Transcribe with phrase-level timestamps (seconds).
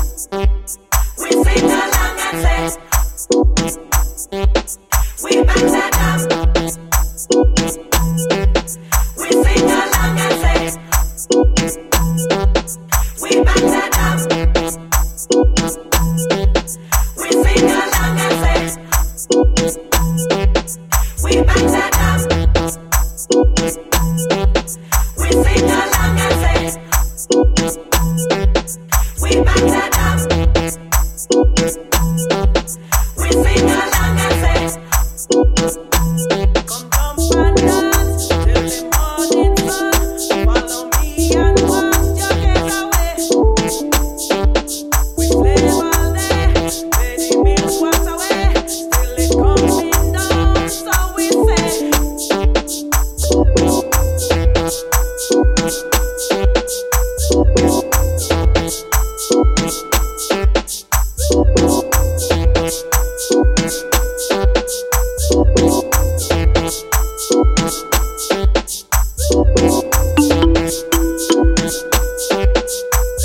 [0.00, 2.89] We sing along and say.
[29.30, 30.39] we about to dance.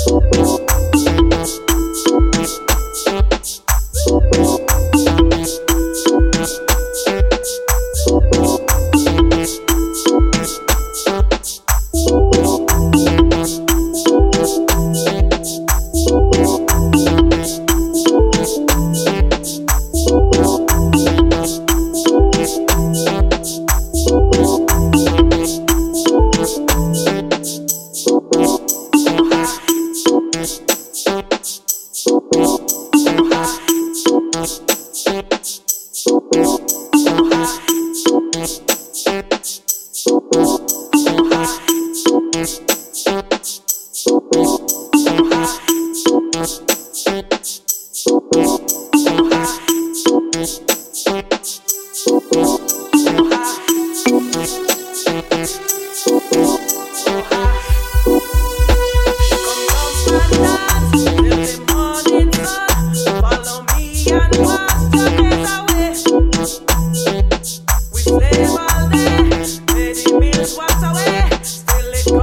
[0.06, 0.35] Peace.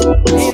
[0.00, 0.49] Hey,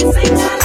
[0.00, 0.57] always say time.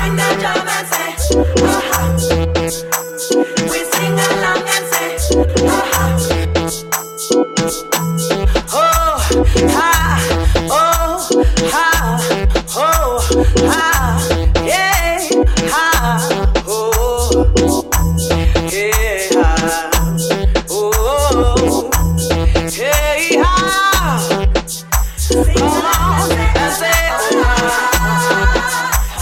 [0.00, 1.89] Find a job and say,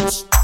[0.00, 0.39] Thank